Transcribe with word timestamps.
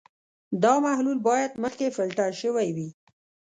دا 0.63 0.73
محلول 0.85 1.17
باید 1.27 1.51
مخکې 1.63 1.93
فلټر 1.95 2.31
شوی 2.41 2.67
وي. 2.75 2.89